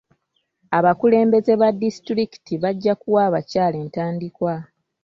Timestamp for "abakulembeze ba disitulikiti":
0.77-2.53